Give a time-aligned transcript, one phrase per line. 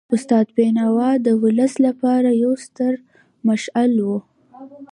[0.15, 2.93] استاد بینوا د ولس لپاره یو ستر
[3.47, 4.07] مشعل و.